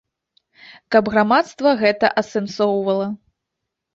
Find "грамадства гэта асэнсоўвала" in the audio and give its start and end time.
1.15-3.07